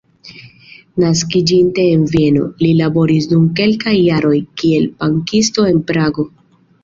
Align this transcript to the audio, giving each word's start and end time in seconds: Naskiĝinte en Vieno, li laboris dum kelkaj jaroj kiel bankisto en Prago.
Naskiĝinte 1.01 1.83
en 1.97 2.07
Vieno, 2.13 2.47
li 2.63 2.71
laboris 2.79 3.29
dum 3.33 3.45
kelkaj 3.59 3.95
jaroj 3.97 4.35
kiel 4.61 4.87
bankisto 5.03 5.67
en 5.73 5.85
Prago. 5.93 6.27